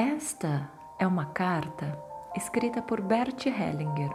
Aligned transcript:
Esta 0.00 0.66
é 0.98 1.06
uma 1.06 1.26
carta 1.26 2.02
escrita 2.34 2.80
por 2.80 3.02
Bert 3.02 3.44
Hellinger, 3.44 4.10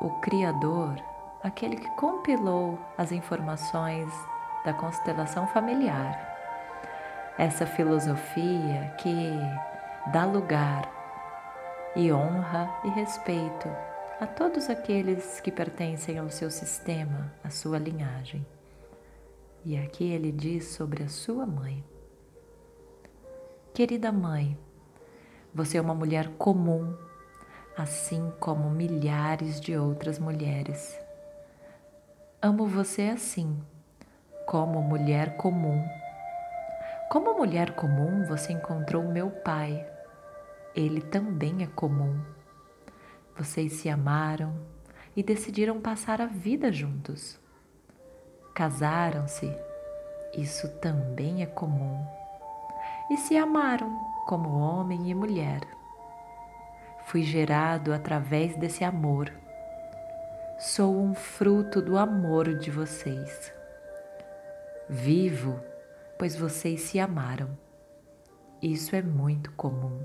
o 0.00 0.20
criador, 0.20 1.02
aquele 1.42 1.74
que 1.74 1.90
compilou 1.96 2.78
as 2.96 3.10
informações 3.10 4.08
da 4.64 4.72
constelação 4.72 5.48
familiar. 5.48 6.14
Essa 7.36 7.66
filosofia 7.66 8.94
que 8.98 9.32
dá 10.12 10.24
lugar 10.24 10.88
e 11.96 12.12
honra 12.12 12.70
e 12.84 12.88
respeito 12.90 13.68
a 14.20 14.28
todos 14.28 14.70
aqueles 14.70 15.40
que 15.40 15.50
pertencem 15.50 16.20
ao 16.20 16.30
seu 16.30 16.52
sistema, 16.52 17.34
à 17.42 17.50
sua 17.50 17.78
linhagem. 17.78 18.46
E 19.64 19.76
aqui 19.76 20.04
ele 20.04 20.30
diz 20.30 20.68
sobre 20.68 21.02
a 21.02 21.08
sua 21.08 21.44
mãe. 21.44 21.95
Querida 23.76 24.10
mãe, 24.10 24.56
você 25.52 25.76
é 25.76 25.80
uma 25.82 25.94
mulher 25.94 26.28
comum, 26.38 26.96
assim 27.76 28.32
como 28.40 28.70
milhares 28.70 29.60
de 29.60 29.76
outras 29.76 30.18
mulheres. 30.18 30.98
Amo 32.40 32.66
você 32.66 33.10
assim, 33.10 33.62
como 34.46 34.80
mulher 34.80 35.36
comum. 35.36 35.86
Como 37.10 37.36
mulher 37.36 37.74
comum, 37.74 38.24
você 38.24 38.54
encontrou 38.54 39.02
meu 39.02 39.28
pai. 39.28 39.86
Ele 40.74 41.02
também 41.02 41.62
é 41.62 41.66
comum. 41.66 42.18
Vocês 43.36 43.74
se 43.74 43.90
amaram 43.90 44.58
e 45.14 45.22
decidiram 45.22 45.82
passar 45.82 46.22
a 46.22 46.26
vida 46.26 46.72
juntos. 46.72 47.38
Casaram-se, 48.54 49.54
isso 50.32 50.66
também 50.78 51.42
é 51.42 51.46
comum. 51.46 52.25
E 53.10 53.16
se 53.16 53.36
amaram 53.36 53.96
como 54.26 54.58
homem 54.58 55.08
e 55.08 55.14
mulher. 55.14 55.60
Fui 57.06 57.22
gerado 57.22 57.92
através 57.92 58.56
desse 58.56 58.82
amor. 58.82 59.32
Sou 60.58 61.00
um 61.00 61.14
fruto 61.14 61.80
do 61.80 61.96
amor 61.96 62.58
de 62.58 62.70
vocês. 62.70 63.52
Vivo, 64.88 65.60
pois 66.18 66.36
vocês 66.36 66.80
se 66.80 66.98
amaram. 66.98 67.56
Isso 68.60 68.96
é 68.96 69.02
muito 69.02 69.52
comum. 69.52 70.02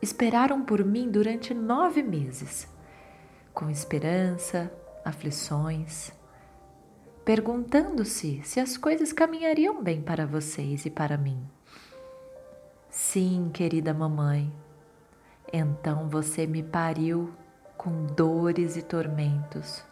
Esperaram 0.00 0.64
por 0.64 0.84
mim 0.84 1.10
durante 1.10 1.52
nove 1.54 2.02
meses, 2.02 2.68
com 3.52 3.68
esperança, 3.70 4.70
aflições, 5.04 6.12
perguntando-se 7.26 8.40
se 8.44 8.60
as 8.60 8.76
coisas 8.76 9.12
caminhariam 9.12 9.82
bem 9.82 10.00
para 10.00 10.24
vocês 10.24 10.86
e 10.86 10.90
para 10.90 11.18
mim. 11.18 11.44
Sim, 12.88 13.50
querida 13.52 13.92
mamãe, 13.92 14.52
então 15.52 16.08
você 16.08 16.46
me 16.46 16.62
pariu 16.62 17.34
com 17.76 18.06
dores 18.06 18.76
e 18.76 18.82
tormentos, 18.82 19.82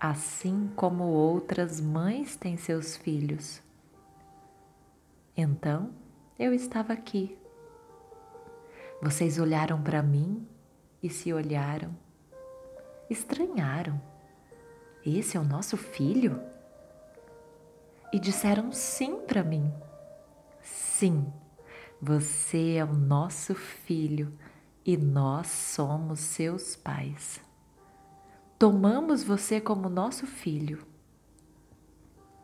assim 0.00 0.70
como 0.74 1.04
outras 1.04 1.82
mães 1.82 2.34
têm 2.34 2.56
seus 2.56 2.96
filhos. 2.96 3.60
Então 5.36 5.90
eu 6.38 6.54
estava 6.54 6.94
aqui. 6.94 7.36
Vocês 9.02 9.38
olharam 9.38 9.82
para 9.82 10.02
mim 10.02 10.48
e 11.02 11.10
se 11.10 11.30
olharam, 11.30 11.94
estranharam 13.10 14.00
esse 15.16 15.36
é 15.36 15.40
o 15.40 15.44
nosso 15.44 15.76
filho? 15.76 16.42
E 18.12 18.18
disseram 18.18 18.72
sim 18.72 19.20
para 19.26 19.42
mim. 19.42 19.72
Sim, 20.60 21.32
você 22.00 22.74
é 22.74 22.84
o 22.84 22.92
nosso 22.92 23.54
filho 23.54 24.32
e 24.84 24.96
nós 24.96 25.46
somos 25.46 26.20
seus 26.20 26.74
pais. 26.74 27.40
Tomamos 28.58 29.22
você 29.22 29.60
como 29.60 29.88
nosso 29.88 30.26
filho. 30.26 30.86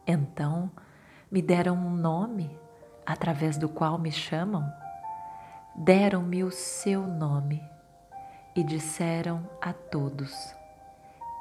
Então 0.07 0.71
me 1.31 1.43
deram 1.43 1.75
um 1.75 1.97
nome 1.97 2.57
através 3.05 3.57
do 3.57 3.69
qual 3.69 3.99
me 3.99 4.13
chamam. 4.13 4.65
Deram-me 5.75 6.45
o 6.45 6.51
seu 6.51 7.07
nome 7.07 7.61
e 8.55 8.63
disseram 8.63 9.49
a 9.61 9.73
todos: 9.73 10.55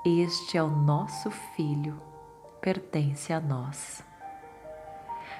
este 0.06 0.58
é 0.58 0.64
o 0.64 0.68
nosso 0.68 1.31
filho, 1.31 1.97
pertence 2.59 3.31
a 3.31 3.40
nós. 3.40 4.03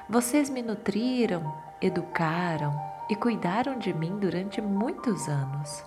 Vocês 0.10 0.50
me 0.50 0.62
nutriram, 0.62 1.54
educaram 1.82 2.74
e 3.10 3.16
cuidaram 3.16 3.78
de 3.78 3.94
mim 3.94 4.18
durante 4.18 4.62
muitos 4.62 5.28
anos. 5.28 5.84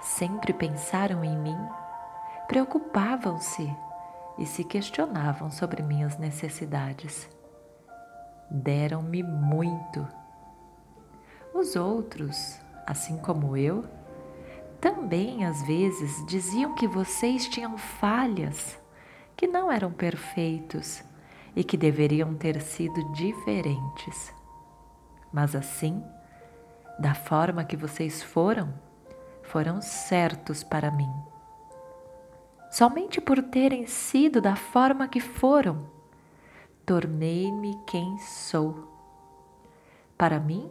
Sempre 0.00 0.52
pensaram 0.52 1.24
em 1.24 1.36
mim, 1.36 1.58
preocupavam-se 2.46 3.68
e 4.38 4.46
se 4.46 4.62
questionavam 4.62 5.50
sobre 5.50 5.82
minhas 5.82 6.16
necessidades. 6.16 7.28
Deram-me 8.48 9.24
muito. 9.24 10.06
Os 11.52 11.74
outros, 11.74 12.60
assim 12.86 13.16
como 13.18 13.56
eu, 13.56 13.84
também 14.82 15.46
às 15.46 15.62
vezes 15.62 16.26
diziam 16.26 16.74
que 16.74 16.88
vocês 16.88 17.46
tinham 17.46 17.78
falhas, 17.78 18.76
que 19.36 19.46
não 19.46 19.70
eram 19.70 19.92
perfeitos 19.92 21.04
e 21.54 21.62
que 21.62 21.76
deveriam 21.76 22.34
ter 22.34 22.60
sido 22.60 23.12
diferentes. 23.12 24.34
Mas 25.32 25.54
assim, 25.54 26.02
da 26.98 27.14
forma 27.14 27.64
que 27.64 27.76
vocês 27.76 28.24
foram, 28.24 28.74
foram 29.44 29.80
certos 29.80 30.64
para 30.64 30.90
mim. 30.90 31.10
Somente 32.68 33.20
por 33.20 33.40
terem 33.40 33.86
sido 33.86 34.40
da 34.40 34.56
forma 34.56 35.06
que 35.06 35.20
foram, 35.20 35.86
tornei-me 36.84 37.78
quem 37.86 38.18
sou. 38.18 38.92
Para 40.18 40.40
mim, 40.40 40.68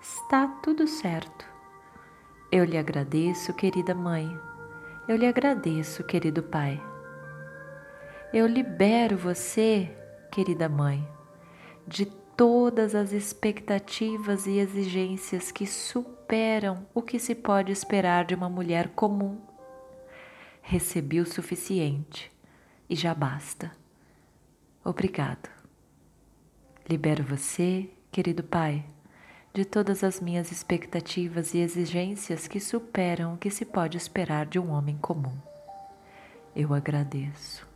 está 0.00 0.46
tudo 0.62 0.86
certo. 0.86 1.57
Eu 2.50 2.64
lhe 2.64 2.78
agradeço, 2.78 3.52
querida 3.52 3.94
mãe. 3.94 4.26
Eu 5.06 5.16
lhe 5.16 5.26
agradeço, 5.26 6.02
querido 6.02 6.42
pai. 6.42 6.82
Eu 8.32 8.46
libero 8.46 9.18
você, 9.18 9.94
querida 10.32 10.66
mãe, 10.66 11.06
de 11.86 12.06
todas 12.06 12.94
as 12.94 13.12
expectativas 13.12 14.46
e 14.46 14.56
exigências 14.58 15.52
que 15.52 15.66
superam 15.66 16.86
o 16.94 17.02
que 17.02 17.18
se 17.18 17.34
pode 17.34 17.70
esperar 17.70 18.24
de 18.24 18.34
uma 18.34 18.48
mulher 18.48 18.88
comum. 18.94 19.38
Recebi 20.62 21.20
o 21.20 21.26
suficiente 21.26 22.32
e 22.88 22.96
já 22.96 23.14
basta. 23.14 23.72
Obrigado. 24.82 25.50
Libero 26.88 27.22
você, 27.22 27.90
querido 28.10 28.42
pai 28.42 28.86
de 29.52 29.64
todas 29.64 30.04
as 30.04 30.20
minhas 30.20 30.52
expectativas 30.52 31.54
e 31.54 31.58
exigências 31.58 32.46
que 32.46 32.60
superam 32.60 33.34
o 33.34 33.38
que 33.38 33.50
se 33.50 33.64
pode 33.64 33.96
esperar 33.96 34.46
de 34.46 34.58
um 34.58 34.70
homem 34.70 34.96
comum. 34.96 35.36
Eu 36.54 36.74
agradeço. 36.74 37.66